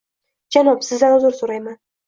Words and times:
Janob, 0.55 0.81
Sizdan 0.89 1.15
uzr 1.19 1.39
so'rayman 1.43 1.81